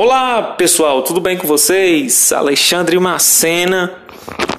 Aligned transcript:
Olá 0.00 0.54
pessoal, 0.56 1.02
tudo 1.02 1.20
bem 1.20 1.36
com 1.36 1.48
vocês? 1.48 2.30
Alexandre 2.30 2.96
Macena, 3.00 3.98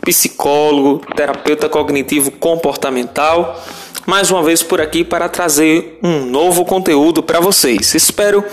psicólogo, 0.02 1.02
terapeuta 1.15 1.70
cognitivo 1.70 2.29
comportamental, 2.29 3.57
mais 4.05 4.29
uma 4.29 4.44
vez 4.44 4.62
por 4.62 4.81
aqui 4.81 5.02
para 5.02 5.29
trazer 5.29 5.97
um 6.04 6.25
novo 6.25 6.65
conteúdo 6.65 7.23
para 7.23 7.39
vocês. 7.39 7.96
Espero 7.96 8.43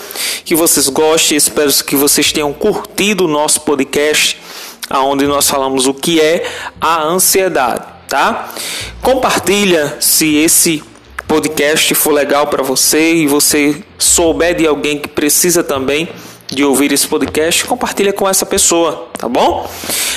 que 0.45 0.55
vocês 0.55 0.89
gostem, 0.89 1.37
espero 1.37 1.73
que 1.85 1.97
vocês 1.97 2.31
tenham 2.31 2.53
curtido 2.53 3.25
o 3.25 3.29
nosso 3.29 3.63
podcast, 3.63 4.41
onde 4.89 5.27
nós 5.27 5.51
falamos 5.51 5.89
o 5.89 5.93
que 5.93 6.21
é 6.21 6.49
a 6.81 7.03
ansiedade, 7.03 7.85
tá? 8.07 8.55
Compartilha 9.03 9.97
se 9.99 10.37
esse 10.37 10.85
podcast 11.27 11.93
for 11.97 12.13
legal 12.13 12.47
para 12.47 12.63
você 12.63 13.13
e 13.13 13.27
você 13.27 13.83
souber 13.99 14.55
de 14.55 14.65
alguém 14.69 15.01
que 15.01 15.09
precisa 15.09 15.65
também 15.65 16.09
de 16.57 16.65
ouvir 16.65 16.91
esse 16.91 17.07
podcast, 17.07 17.65
compartilha 17.67 18.15
com 18.15 18.27
essa 18.27 18.47
pessoa, 18.47 19.11
tá 19.19 19.29
bom? 19.29 19.71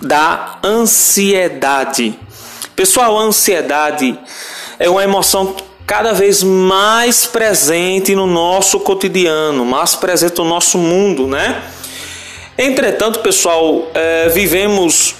da 0.00 0.60
ansiedade. 0.62 2.16
Pessoal, 2.76 3.16
a 3.16 3.22
ansiedade 3.22 4.18
é 4.80 4.90
uma 4.90 5.04
emoção 5.04 5.54
cada 5.86 6.12
vez 6.12 6.42
mais 6.42 7.24
presente 7.24 8.16
no 8.16 8.26
nosso 8.26 8.80
cotidiano, 8.80 9.64
mais 9.64 9.94
presente 9.94 10.38
no 10.38 10.44
nosso 10.44 10.76
mundo, 10.76 11.28
né? 11.28 11.62
Entretanto, 12.58 13.20
pessoal, 13.20 13.88
é, 13.94 14.28
vivemos 14.28 15.14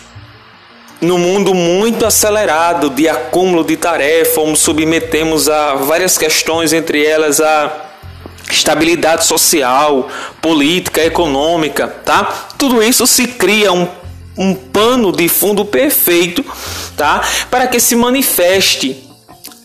num 1.00 1.16
mundo 1.16 1.54
muito 1.54 2.04
acelerado 2.04 2.90
de 2.90 3.08
acúmulo 3.08 3.62
de 3.62 3.76
tarefas, 3.76 4.48
nos 4.48 4.58
submetemos 4.58 5.48
a 5.48 5.76
várias 5.76 6.18
questões, 6.18 6.72
entre 6.72 7.06
elas 7.06 7.40
a 7.40 7.72
estabilidade 8.50 9.26
social, 9.26 10.08
política, 10.42 11.04
econômica, 11.04 11.86
tá? 11.86 12.48
Tudo 12.58 12.82
isso 12.82 13.06
se 13.06 13.28
cria 13.28 13.72
um 13.72 13.86
um 14.36 14.54
pano 14.54 15.12
de 15.12 15.28
fundo 15.28 15.64
perfeito, 15.64 16.44
tá? 16.96 17.22
Para 17.50 17.66
que 17.66 17.78
se 17.78 17.94
manifeste 17.94 19.08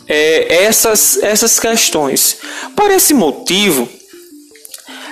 é, 0.08 0.64
essas, 0.64 1.18
essas 1.22 1.60
questões. 1.60 2.38
Por 2.76 2.92
esse 2.92 3.14
motivo, 3.14 3.88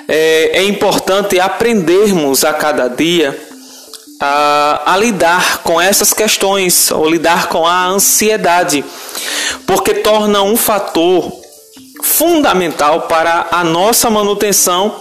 é, 0.08 0.59
é 0.59 0.64
importante 0.64 1.39
aprendermos 1.39 2.44
a 2.44 2.53
cada 2.53 2.88
dia 2.88 3.38
a, 4.19 4.94
a, 4.94 4.97
lidar 4.97 5.59
com 5.59 5.80
essas 5.80 6.14
questões, 6.14 6.89
ou 6.92 7.08
lidar 7.08 7.49
com 7.49 7.66
a 7.66 7.88
ansiedade, 7.88 8.83
porque 9.66 9.94
torna 9.94 10.42
um 10.42 10.58
fator 10.58 11.31
fundamental 12.03 13.02
para 13.02 13.47
a 13.52 13.64
nossa 13.64 14.09
manutenção, 14.09 14.95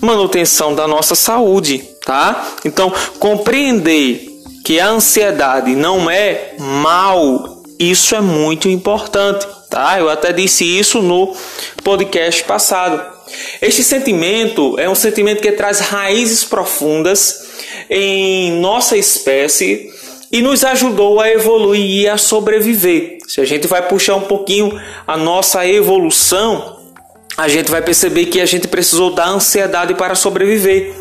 manutenção 0.00 0.74
da 0.74 0.86
nossa 0.86 1.14
saúde 1.14 1.91
tá? 2.04 2.54
Então, 2.64 2.92
compreender 3.18 4.28
que 4.64 4.78
a 4.78 4.88
ansiedade 4.88 5.74
não 5.74 6.10
é 6.10 6.54
mal, 6.58 7.62
isso 7.78 8.14
é 8.14 8.20
muito 8.20 8.68
importante, 8.68 9.46
tá? 9.68 9.98
Eu 9.98 10.08
até 10.08 10.32
disse 10.32 10.64
isso 10.64 11.02
no 11.02 11.34
podcast 11.82 12.44
passado. 12.44 13.12
Este 13.60 13.82
sentimento 13.82 14.78
é 14.78 14.88
um 14.88 14.94
sentimento 14.94 15.40
que 15.40 15.52
traz 15.52 15.80
raízes 15.80 16.44
profundas 16.44 17.50
em 17.88 18.52
nossa 18.60 18.96
espécie 18.96 19.90
e 20.30 20.40
nos 20.40 20.64
ajudou 20.64 21.20
a 21.20 21.30
evoluir 21.30 22.02
e 22.02 22.08
a 22.08 22.16
sobreviver. 22.16 23.18
Se 23.26 23.40
a 23.40 23.44
gente 23.44 23.66
vai 23.66 23.86
puxar 23.86 24.16
um 24.16 24.22
pouquinho 24.22 24.80
a 25.06 25.16
nossa 25.16 25.66
evolução, 25.66 26.81
a 27.42 27.48
gente 27.48 27.72
vai 27.72 27.82
perceber 27.82 28.26
que 28.26 28.40
a 28.40 28.46
gente 28.46 28.68
precisou 28.68 29.12
da 29.12 29.26
ansiedade 29.26 29.94
para 29.94 30.14
sobreviver. 30.14 30.94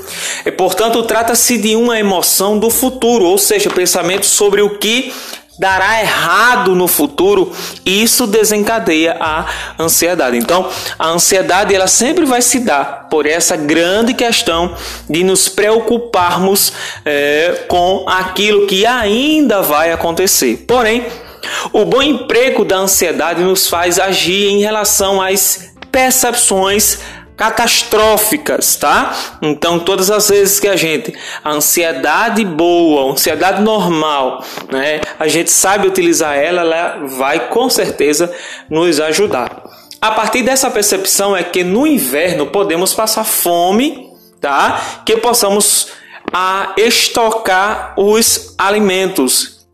E, 0.44 0.52
portanto, 0.52 1.04
trata-se 1.04 1.56
de 1.56 1.76
uma 1.76 2.00
emoção 2.00 2.58
do 2.58 2.68
futuro, 2.72 3.26
ou 3.26 3.38
seja, 3.38 3.70
pensamento 3.70 4.26
sobre 4.26 4.60
o 4.60 4.72
que 4.72 5.14
dará 5.60 6.02
errado 6.02 6.74
no 6.74 6.88
futuro, 6.88 7.52
isso 7.86 8.26
desencadeia 8.26 9.16
a 9.20 9.46
ansiedade. 9.78 10.36
Então, 10.36 10.68
a 10.98 11.10
ansiedade 11.10 11.76
ela 11.76 11.86
sempre 11.86 12.26
vai 12.26 12.42
se 12.42 12.62
dar 12.62 13.08
por 13.08 13.28
essa 13.28 13.56
grande 13.56 14.16
questão 14.16 14.76
de 15.08 15.24
nos 15.24 15.48
preocuparmos 15.48 16.74
é, 17.06 17.66
com 17.68 18.04
aquilo 18.08 18.66
que 18.66 18.84
ainda 18.84 19.62
vai 19.62 19.92
acontecer. 19.92 20.66
Porém, 20.68 21.06
o 21.72 21.86
bom 21.86 22.02
emprego 22.02 22.66
da 22.66 22.78
ansiedade 22.78 23.44
nos 23.44 23.68
faz 23.68 24.00
agir 24.00 24.48
em 24.48 24.62
relação 24.62 25.22
às 25.22 25.71
percepções 25.92 27.00
catastróficas, 27.36 28.76
tá? 28.76 29.16
Então, 29.42 29.80
todas 29.80 30.12
as 30.12 30.30
vezes 30.30 30.60
que 30.60 30.68
a 30.68 30.76
gente, 30.76 31.12
a 31.44 31.52
ansiedade 31.52 32.46
boa, 32.46 33.02
a 33.02 33.14
ansiedade 33.14 33.64
normal, 33.64 34.44
né, 34.72 35.02
a 35.20 35.28
gente 35.28 35.50
sabe 35.50 35.88
utilizar 35.88 36.36
ela, 36.38 36.62
ela 36.62 37.08
vai 37.08 37.48
com 37.50 37.68
certeza 37.68 38.32
nos 38.70 39.00
ajudar. 39.00 39.64
A 40.00 40.12
partir 40.12 40.44
dessa 40.44 40.70
percepção 40.70 41.36
é 41.36 41.44
que 41.44 41.64
no 41.64 41.88
inverno 41.88 42.48
podemos 42.48 42.94
passar 42.94 43.24
fome, 43.24 44.10
tá? 44.40 45.02
Que 45.06 45.18
possamos 45.18 45.90
a 46.34 46.74
estocar 46.78 47.94
os 47.98 48.54
alimentos. 48.58 49.66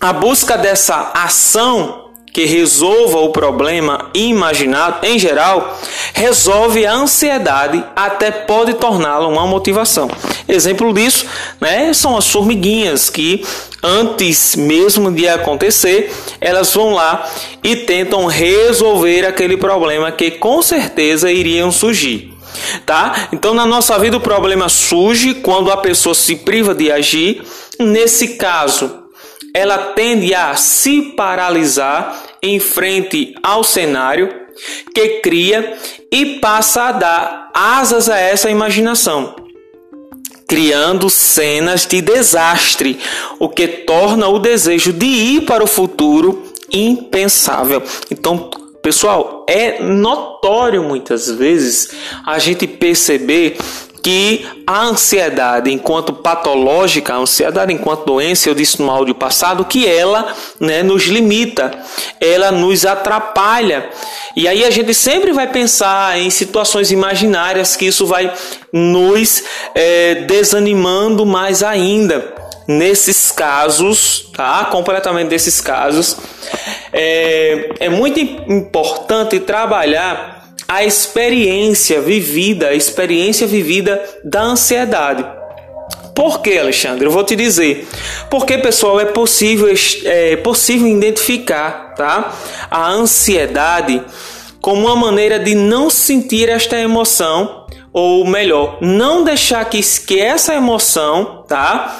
A 0.00 0.12
busca 0.12 0.56
dessa 0.56 1.10
ação 1.14 2.07
que 2.32 2.44
resolva 2.44 3.18
o 3.18 3.30
problema 3.30 4.10
imaginado, 4.14 5.04
em 5.06 5.18
geral, 5.18 5.78
resolve 6.14 6.86
a 6.86 6.92
ansiedade, 6.92 7.84
até 7.94 8.30
pode 8.30 8.74
torná-la 8.74 9.26
uma 9.26 9.46
motivação. 9.46 10.10
Exemplo 10.46 10.92
disso 10.92 11.26
né, 11.60 11.92
são 11.92 12.16
as 12.16 12.28
formiguinhas 12.28 13.10
que, 13.10 13.44
antes 13.82 14.56
mesmo 14.56 15.12
de 15.12 15.28
acontecer, 15.28 16.12
elas 16.40 16.72
vão 16.74 16.94
lá 16.94 17.28
e 17.62 17.76
tentam 17.76 18.26
resolver 18.26 19.26
aquele 19.26 19.56
problema 19.56 20.10
que 20.10 20.30
com 20.30 20.62
certeza 20.62 21.30
iriam 21.30 21.70
surgir. 21.70 22.34
Tá? 22.84 23.28
Então, 23.32 23.54
na 23.54 23.66
nossa 23.66 23.98
vida, 23.98 24.16
o 24.16 24.20
problema 24.20 24.68
surge 24.68 25.34
quando 25.34 25.70
a 25.70 25.76
pessoa 25.76 26.14
se 26.14 26.36
priva 26.36 26.74
de 26.74 26.90
agir. 26.90 27.42
Nesse 27.78 28.36
caso, 28.36 29.07
ela 29.54 29.78
tende 29.94 30.34
a 30.34 30.54
se 30.54 31.14
paralisar 31.16 32.24
em 32.42 32.58
frente 32.58 33.34
ao 33.42 33.64
cenário 33.64 34.48
que 34.94 35.20
cria 35.20 35.76
e 36.10 36.38
passa 36.38 36.84
a 36.84 36.92
dar 36.92 37.50
asas 37.54 38.08
a 38.08 38.18
essa 38.18 38.50
imaginação, 38.50 39.34
criando 40.46 41.10
cenas 41.10 41.86
de 41.86 42.00
desastre, 42.00 42.98
o 43.38 43.48
que 43.48 43.68
torna 43.68 44.28
o 44.28 44.38
desejo 44.38 44.92
de 44.92 45.06
ir 45.06 45.40
para 45.42 45.62
o 45.62 45.66
futuro 45.66 46.44
impensável. 46.72 47.82
Então, 48.10 48.50
pessoal, 48.82 49.44
é 49.48 49.82
notório 49.82 50.82
muitas 50.82 51.30
vezes 51.30 51.90
a 52.26 52.38
gente 52.38 52.66
perceber 52.66 53.56
que 54.08 54.48
a 54.66 54.84
ansiedade, 54.84 55.70
enquanto 55.70 56.14
patológica, 56.14 57.12
a 57.12 57.18
ansiedade 57.18 57.74
enquanto 57.74 58.06
doença, 58.06 58.48
eu 58.48 58.54
disse 58.54 58.80
no 58.80 58.90
áudio 58.90 59.14
passado, 59.14 59.66
que 59.66 59.86
ela 59.86 60.34
né, 60.58 60.82
nos 60.82 61.04
limita, 61.04 61.70
ela 62.18 62.50
nos 62.50 62.86
atrapalha. 62.86 63.90
E 64.34 64.48
aí 64.48 64.64
a 64.64 64.70
gente 64.70 64.94
sempre 64.94 65.30
vai 65.30 65.46
pensar 65.46 66.18
em 66.18 66.30
situações 66.30 66.90
imaginárias 66.90 67.76
que 67.76 67.84
isso 67.84 68.06
vai 68.06 68.32
nos 68.72 69.44
é, 69.74 70.14
desanimando 70.26 71.26
mais 71.26 71.62
ainda. 71.62 72.32
Nesses 72.66 73.30
casos, 73.30 74.30
tá? 74.34 74.66
Completamente 74.66 75.28
desses 75.28 75.58
casos, 75.58 76.16
é, 76.92 77.70
é 77.80 77.88
muito 77.88 78.20
importante 78.20 79.40
trabalhar 79.40 80.37
a 80.70 80.84
experiência 80.84 81.98
vivida, 81.98 82.68
a 82.68 82.74
experiência 82.74 83.46
vivida 83.46 84.04
da 84.22 84.42
ansiedade. 84.42 85.24
Por 86.14 86.42
que, 86.42 86.58
Alexandre? 86.58 87.06
Eu 87.06 87.10
vou 87.10 87.24
te 87.24 87.34
dizer. 87.34 87.88
Porque, 88.28 88.58
pessoal, 88.58 89.00
é 89.00 89.06
possível, 89.06 89.72
é 90.04 90.36
possível 90.36 90.86
identificar 90.86 91.94
tá? 91.94 92.34
a 92.70 92.90
ansiedade 92.90 94.02
como 94.60 94.86
uma 94.86 94.96
maneira 94.96 95.38
de 95.38 95.54
não 95.54 95.88
sentir 95.88 96.50
esta 96.50 96.78
emoção, 96.78 97.66
ou 97.90 98.26
melhor, 98.26 98.78
não 98.82 99.24
deixar 99.24 99.64
que, 99.64 99.80
que 99.80 100.20
essa 100.20 100.54
emoção 100.54 101.44
tá? 101.48 101.98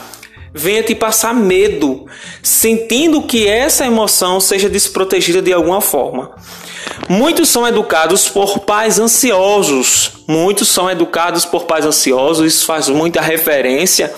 venha 0.53 0.83
te 0.83 0.95
passar 0.95 1.33
medo, 1.33 2.05
sentindo 2.43 3.23
que 3.23 3.47
essa 3.47 3.87
emoção 3.87 4.41
seja 4.41 4.69
desprotegida 4.69 5.41
de 5.41 5.53
alguma 5.53 5.81
forma. 5.81 6.35
Muitos 7.09 7.49
são 7.49 7.67
educados 7.67 8.29
por 8.29 8.61
pais 8.61 8.99
ansiosos. 8.99 10.13
Muitos 10.27 10.69
são 10.69 10.91
educados 10.91 11.45
por 11.45 11.65
pais 11.65 11.85
ansiosos. 11.85 12.55
Isso 12.55 12.67
faz 12.67 12.89
muita 12.89 13.21
referência 13.21 14.15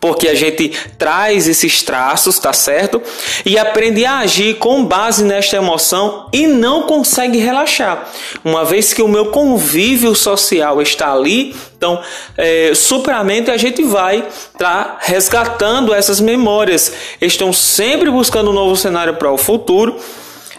porque 0.00 0.28
a 0.28 0.34
gente 0.34 0.70
traz 0.96 1.46
esses 1.46 1.82
traços, 1.82 2.38
tá 2.38 2.52
certo? 2.52 3.02
E 3.44 3.58
aprende 3.58 4.04
a 4.04 4.18
agir 4.20 4.54
com 4.54 4.84
base 4.84 5.22
nesta 5.22 5.56
emoção 5.56 6.26
e 6.32 6.46
não 6.46 6.84
consegue 6.84 7.38
relaxar. 7.38 8.08
Uma 8.42 8.64
vez 8.64 8.94
que 8.94 9.02
o 9.02 9.08
meu 9.08 9.26
convívio 9.26 10.14
social 10.14 10.80
está 10.80 11.12
ali, 11.12 11.54
então, 11.76 12.00
é, 12.36 12.72
superamente 12.74 13.50
a 13.50 13.56
gente 13.56 13.82
vai 13.82 14.26
tá 14.58 14.98
resgatando 15.00 15.94
essas 15.94 16.20
memórias. 16.20 16.92
Estão 17.20 17.52
sempre 17.52 18.10
buscando 18.10 18.50
um 18.50 18.54
novo 18.54 18.76
cenário 18.76 19.14
para 19.14 19.30
o 19.30 19.38
futuro 19.38 19.98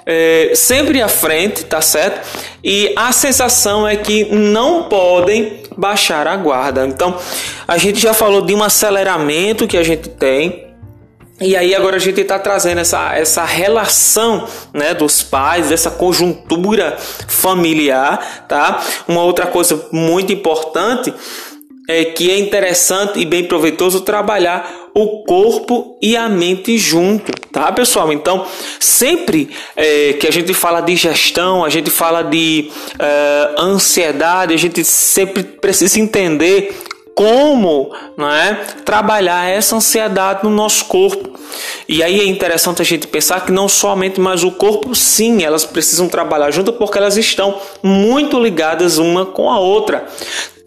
é, 0.06 0.52
sempre 0.56 1.02
à 1.02 1.08
frente, 1.08 1.66
tá 1.66 1.82
certo? 1.82 2.28
E 2.64 2.94
a 2.96 3.12
sensação 3.12 3.88
é 3.88 3.96
que 3.96 4.26
não 4.26 4.84
podem 4.84 5.62
baixar 5.78 6.28
a 6.28 6.36
guarda. 6.36 6.86
Então, 6.86 7.18
a 7.68 7.78
gente 7.78 8.00
já 8.00 8.14
falou 8.14 8.42
de 8.42 8.54
um 8.54 8.64
aceleramento 8.64 9.68
que 9.68 9.78
a 9.78 9.84
gente 9.84 10.10
tem. 10.10 10.68
E 11.40 11.56
aí 11.56 11.74
agora 11.74 11.96
a 11.96 12.00
gente 12.00 12.22
está 12.22 12.38
trazendo 12.38 12.82
essa, 12.82 13.16
essa 13.16 13.44
relação 13.44 14.48
né, 14.72 14.94
dos 14.94 15.24
pais, 15.24 15.70
dessa 15.70 15.90
conjuntura 15.90 16.96
familiar, 17.28 18.46
tá? 18.48 18.80
Uma 19.08 19.24
outra 19.24 19.48
coisa 19.48 19.88
muito 19.92 20.32
importante 20.32 21.12
é 21.90 22.06
que 22.06 22.30
é 22.30 22.38
interessante 22.38 23.20
e 23.20 23.26
bem 23.26 23.46
proveitoso 23.46 24.02
trabalhar 24.02 24.72
o 24.94 25.24
corpo 25.24 25.98
e 26.02 26.16
a 26.16 26.30
mente 26.30 26.78
junto, 26.78 27.32
tá, 27.62 27.72
pessoal? 27.72 28.12
Então, 28.12 28.46
sempre 28.80 29.50
é, 29.76 30.14
que 30.14 30.28
a 30.28 30.32
gente 30.32 30.52
fala 30.52 30.82
de 30.82 30.96
gestão, 30.96 31.64
a 31.64 31.70
gente 31.70 31.92
fala 31.92 32.24
de 32.24 32.72
é, 32.98 33.56
ansiedade, 33.60 34.54
a 34.54 34.58
gente 34.58 34.84
sempre 34.84 35.44
precisa 35.44 36.00
entender 36.00 36.76
como 37.14 37.92
é 38.18 38.54
trabalhar 38.84 39.48
essa 39.48 39.76
ansiedade 39.76 40.44
no 40.44 40.50
nosso 40.50 40.86
corpo. 40.86 41.40
E 41.88 42.02
aí 42.02 42.20
é 42.20 42.26
interessante 42.26 42.82
a 42.82 42.86
gente 42.86 43.06
pensar 43.06 43.46
que 43.46 43.52
não 43.52 43.70
somente 43.70 44.20
mais 44.20 44.44
o 44.44 44.52
corpo, 44.52 44.96
sim, 44.96 45.44
elas 45.44 45.64
precisam 45.64 46.08
trabalhar 46.08 46.50
junto 46.50 46.74
porque 46.74 46.98
elas 46.98 47.18
estão 47.18 47.60
muito 47.84 48.40
ligadas 48.40 48.98
uma 48.98 49.26
com 49.26 49.52
a 49.52 49.60
outra. 49.60 50.08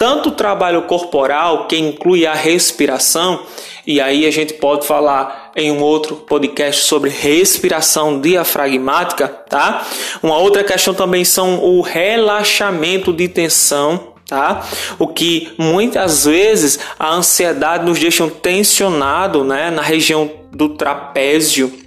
Tanto 0.04 0.28
o 0.28 0.32
trabalho 0.32 0.82
corporal, 0.82 1.66
que 1.66 1.78
inclui 1.78 2.26
a 2.26 2.34
respiração, 2.34 3.40
e 3.86 4.02
aí 4.02 4.26
a 4.26 4.30
gente 4.30 4.52
pode 4.52 4.86
falar 4.86 5.50
em 5.56 5.72
um 5.72 5.80
outro 5.80 6.16
podcast 6.16 6.84
sobre 6.84 7.08
respiração 7.08 8.20
diafragmática, 8.20 9.26
tá? 9.26 9.82
Uma 10.22 10.36
outra 10.36 10.62
questão 10.62 10.92
também 10.92 11.24
são 11.24 11.64
o 11.64 11.80
relaxamento 11.80 13.14
de 13.14 13.28
tensão, 13.28 14.08
tá? 14.28 14.62
O 14.98 15.08
que 15.08 15.54
muitas 15.56 16.26
vezes 16.26 16.78
a 16.98 17.10
ansiedade 17.10 17.86
nos 17.86 17.98
deixa 17.98 18.28
tensionado, 18.28 19.42
né, 19.42 19.70
na 19.70 19.80
região 19.80 20.30
do 20.52 20.68
trapézio 20.68 21.83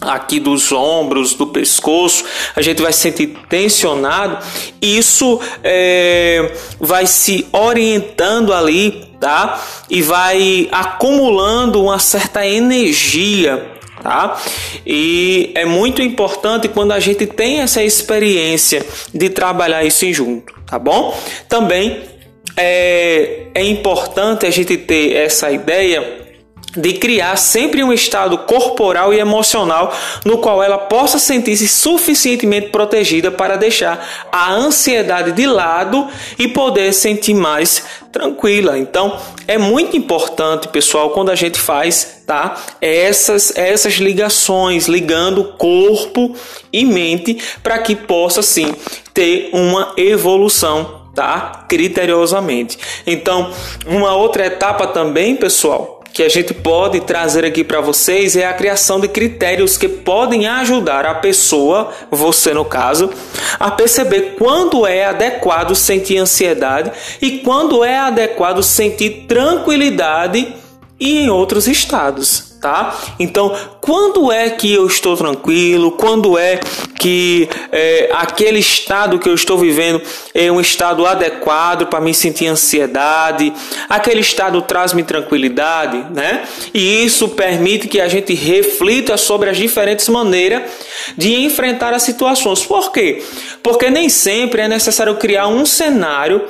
aqui 0.00 0.38
dos 0.38 0.70
ombros, 0.72 1.34
do 1.34 1.46
pescoço, 1.46 2.24
a 2.54 2.62
gente 2.62 2.80
vai 2.80 2.92
se 2.92 3.00
sentir 3.00 3.36
tensionado. 3.48 4.38
Isso 4.80 5.40
é, 5.62 6.52
vai 6.78 7.06
se 7.06 7.46
orientando 7.52 8.52
ali, 8.52 9.08
tá? 9.20 9.60
E 9.90 10.02
vai 10.02 10.68
acumulando 10.70 11.82
uma 11.82 11.98
certa 11.98 12.46
energia. 12.46 13.74
Tá? 14.00 14.40
E 14.86 15.50
é 15.56 15.64
muito 15.64 16.00
importante 16.00 16.68
quando 16.68 16.92
a 16.92 17.00
gente 17.00 17.26
tem 17.26 17.60
essa 17.60 17.82
experiência 17.82 18.86
de 19.12 19.28
trabalhar 19.28 19.84
isso 19.84 20.10
junto, 20.12 20.54
tá 20.64 20.78
bom? 20.78 21.18
Também 21.48 22.02
é, 22.56 23.48
é 23.52 23.64
importante 23.64 24.46
a 24.46 24.50
gente 24.50 24.76
ter 24.76 25.16
essa 25.16 25.50
ideia 25.50 26.27
de 26.76 26.92
criar 26.94 27.36
sempre 27.36 27.82
um 27.82 27.92
estado 27.92 28.38
corporal 28.38 29.12
e 29.12 29.18
emocional 29.18 29.92
no 30.24 30.38
qual 30.38 30.62
ela 30.62 30.78
possa 30.78 31.18
sentir-se 31.18 31.66
suficientemente 31.66 32.68
protegida 32.68 33.30
para 33.30 33.56
deixar 33.56 34.26
a 34.30 34.52
ansiedade 34.52 35.32
de 35.32 35.46
lado 35.46 36.06
e 36.38 36.48
poder 36.48 36.92
sentir 36.92 37.34
mais 37.34 37.82
tranquila. 38.12 38.78
Então, 38.78 39.18
é 39.46 39.56
muito 39.56 39.96
importante, 39.96 40.68
pessoal, 40.68 41.10
quando 41.10 41.30
a 41.30 41.34
gente 41.34 41.58
faz, 41.58 42.22
tá? 42.26 42.56
Essas 42.80 43.56
essas 43.56 43.94
ligações, 43.94 44.86
ligando 44.86 45.54
corpo 45.56 46.34
e 46.72 46.84
mente 46.84 47.38
para 47.62 47.78
que 47.78 47.94
possa 47.96 48.42
sim 48.42 48.74
ter 49.14 49.50
uma 49.52 49.94
evolução, 49.96 51.02
tá? 51.14 51.64
Criteriosamente. 51.68 52.78
Então, 53.06 53.50
uma 53.86 54.14
outra 54.14 54.46
etapa 54.46 54.86
também, 54.86 55.34
pessoal, 55.34 55.97
que 56.18 56.24
a 56.24 56.28
gente 56.28 56.52
pode 56.52 56.98
trazer 57.02 57.44
aqui 57.44 57.62
para 57.62 57.80
vocês 57.80 58.34
é 58.34 58.44
a 58.44 58.52
criação 58.52 58.98
de 58.98 59.06
critérios 59.06 59.78
que 59.78 59.86
podem 59.86 60.48
ajudar 60.48 61.06
a 61.06 61.14
pessoa, 61.14 61.92
você 62.10 62.52
no 62.52 62.64
caso, 62.64 63.08
a 63.56 63.70
perceber 63.70 64.34
quando 64.36 64.84
é 64.84 65.04
adequado 65.04 65.76
sentir 65.76 66.18
ansiedade 66.18 66.90
e 67.22 67.38
quando 67.38 67.84
é 67.84 68.00
adequado 68.00 68.64
sentir 68.64 69.26
tranquilidade 69.28 70.56
e 70.98 71.20
em 71.20 71.30
outros 71.30 71.68
estados 71.68 72.47
tá? 72.60 72.96
Então, 73.18 73.54
quando 73.80 74.32
é 74.32 74.50
que 74.50 74.72
eu 74.72 74.86
estou 74.86 75.16
tranquilo? 75.16 75.92
Quando 75.92 76.36
é 76.36 76.60
que 76.98 77.48
é, 77.70 78.10
aquele 78.12 78.58
estado 78.58 79.18
que 79.18 79.28
eu 79.28 79.34
estou 79.34 79.56
vivendo 79.56 80.02
é 80.34 80.50
um 80.50 80.60
estado 80.60 81.06
adequado 81.06 81.86
para 81.86 82.00
me 82.00 82.12
sentir 82.12 82.46
ansiedade? 82.46 83.52
Aquele 83.88 84.20
estado 84.20 84.60
traz-me 84.62 85.02
tranquilidade, 85.02 86.06
né? 86.12 86.44
E 86.74 87.04
isso 87.04 87.28
permite 87.28 87.88
que 87.88 88.00
a 88.00 88.08
gente 88.08 88.34
reflita 88.34 89.16
sobre 89.16 89.50
as 89.50 89.56
diferentes 89.56 90.08
maneiras 90.08 90.62
de 91.16 91.34
enfrentar 91.34 91.94
as 91.94 92.02
situações. 92.02 92.64
Por 92.64 92.90
quê? 92.92 93.22
Porque 93.62 93.90
nem 93.90 94.08
sempre 94.08 94.62
é 94.62 94.68
necessário 94.68 95.14
criar 95.16 95.46
um 95.48 95.64
cenário 95.64 96.44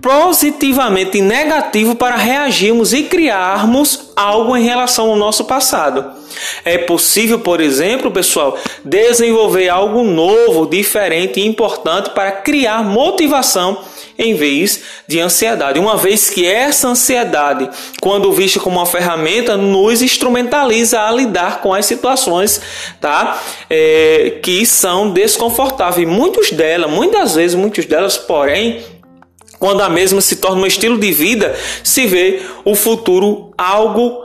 positivamente 0.00 1.20
negativo 1.20 1.94
para 1.94 2.16
reagirmos 2.16 2.92
e 2.92 3.04
criarmos 3.04 4.10
algo 4.14 4.56
em 4.56 4.64
relação 4.64 5.10
ao 5.10 5.16
nosso 5.16 5.44
passado. 5.44 6.04
É 6.64 6.78
possível, 6.78 7.40
por 7.40 7.60
exemplo, 7.60 8.10
pessoal, 8.10 8.56
desenvolver 8.84 9.68
algo 9.68 10.04
novo, 10.04 10.66
diferente 10.66 11.40
e 11.40 11.46
importante 11.46 12.10
para 12.10 12.32
criar 12.32 12.84
motivação 12.84 13.78
em 14.18 14.34
vez 14.34 14.82
de 15.06 15.20
ansiedade. 15.20 15.78
Uma 15.78 15.96
vez 15.96 16.28
que 16.28 16.44
essa 16.44 16.88
ansiedade, 16.88 17.70
quando 18.00 18.32
vista 18.32 18.58
como 18.58 18.78
uma 18.78 18.86
ferramenta, 18.86 19.56
nos 19.56 20.02
instrumentaliza 20.02 21.00
a 21.00 21.10
lidar 21.10 21.60
com 21.60 21.72
as 21.72 21.86
situações, 21.86 22.60
tá? 23.00 23.40
É, 23.70 24.38
que 24.42 24.66
são 24.66 25.10
desconfortáveis. 25.10 26.06
Muitos 26.06 26.50
delas, 26.50 26.90
muitas 26.90 27.36
vezes, 27.36 27.54
muitas 27.54 27.86
delas, 27.86 28.18
porém, 28.18 28.82
quando 29.58 29.80
a 29.80 29.88
mesma 29.88 30.20
se 30.20 30.36
torna 30.36 30.62
um 30.62 30.66
estilo 30.66 30.98
de 30.98 31.12
vida, 31.12 31.54
se 31.82 32.06
vê 32.06 32.42
o 32.64 32.74
futuro 32.74 33.52
algo 33.56 34.22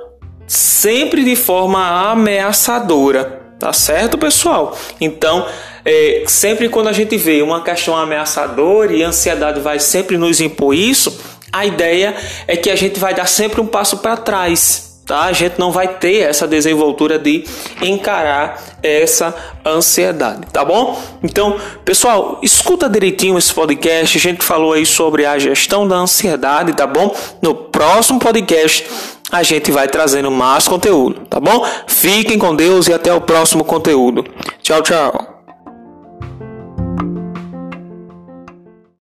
sempre 0.47 1.23
de 1.23 1.35
forma 1.35 2.11
ameaçadora. 2.11 3.41
Tá 3.59 3.71
certo, 3.71 4.17
pessoal? 4.17 4.77
Então, 4.99 5.45
é, 5.85 6.23
sempre 6.27 6.67
quando 6.69 6.89
a 6.89 6.93
gente 6.93 7.15
vê 7.17 7.41
uma 7.41 7.63
questão 7.63 7.95
ameaçadora 7.95 8.93
e 8.93 9.03
a 9.03 9.07
ansiedade 9.07 9.59
vai 9.59 9.79
sempre 9.79 10.17
nos 10.17 10.41
impor 10.41 10.75
isso, 10.75 11.17
a 11.51 11.65
ideia 11.65 12.15
é 12.47 12.57
que 12.57 12.69
a 12.69 12.75
gente 12.75 12.99
vai 12.99 13.13
dar 13.13 13.27
sempre 13.27 13.61
um 13.61 13.67
passo 13.67 13.97
para 13.99 14.17
trás 14.17 14.92
tá? 15.13 15.25
A 15.25 15.31
gente 15.31 15.59
não 15.59 15.71
vai 15.71 15.87
ter 15.87 16.21
essa 16.21 16.47
desenvoltura 16.47 17.19
de 17.19 17.43
encarar 17.83 18.59
essa 18.81 19.35
ansiedade, 19.63 20.47
tá 20.51 20.65
bom? 20.65 20.99
Então, 21.21 21.55
pessoal, 21.85 22.39
escuta 22.41 22.89
direitinho 22.89 23.37
esse 23.37 23.53
podcast. 23.53 24.17
A 24.17 24.21
gente 24.21 24.43
falou 24.43 24.73
aí 24.73 24.87
sobre 24.87 25.23
a 25.23 25.37
gestão 25.37 25.87
da 25.87 25.97
ansiedade, 25.97 26.73
tá 26.73 26.87
bom? 26.87 27.15
No 27.43 27.53
próximo 27.53 28.17
podcast 28.17 28.87
a 29.31 29.43
gente 29.43 29.71
vai 29.71 29.87
trazendo 29.87 30.31
mais 30.31 30.67
conteúdo, 30.67 31.21
tá 31.29 31.39
bom? 31.39 31.63
Fiquem 31.85 32.39
com 32.39 32.55
Deus 32.55 32.87
e 32.87 32.93
até 32.93 33.13
o 33.13 33.21
próximo 33.21 33.63
conteúdo. 33.63 34.25
Tchau, 34.63 34.81
tchau. 34.81 35.32